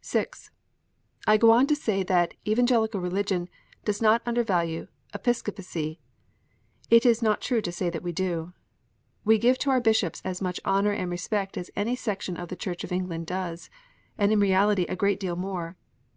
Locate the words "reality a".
14.40-14.96